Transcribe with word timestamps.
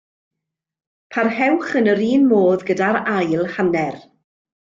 Parhewch 1.15 1.75
yn 1.81 1.91
yr 1.93 2.01
un 2.07 2.25
modd 2.33 2.65
gyda'r 2.71 2.99
ail 3.17 3.47
hanner. 3.59 4.01